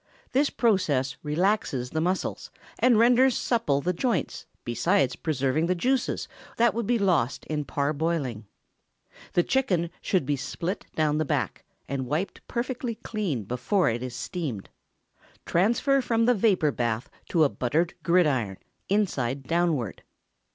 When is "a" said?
17.43-17.49